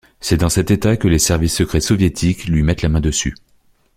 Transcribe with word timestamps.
C'est 0.19 0.37
dans 0.37 0.49
cet 0.49 0.71
état 0.71 0.97
que 0.97 1.07
les 1.07 1.19
services 1.19 1.55
secrets 1.55 1.79
soviétiques 1.79 2.45
lui 2.45 2.63
mettent 2.63 2.81
la 2.81 2.89
main 2.89 3.01
dessus. 3.01 3.35